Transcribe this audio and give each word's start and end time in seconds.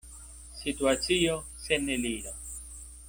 Situacio 0.61 1.35
sen 1.67 1.87
eliro. 1.99 2.33